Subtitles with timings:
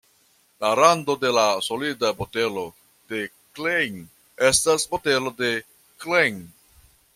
[0.63, 2.63] La rando de la solida botelo
[3.13, 3.21] de
[3.59, 4.01] Klein
[4.49, 5.53] estas botelo de
[6.07, 6.45] Klein.